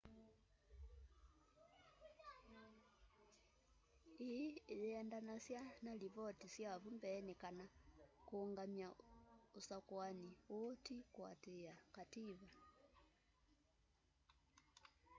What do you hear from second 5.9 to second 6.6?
lipotĩ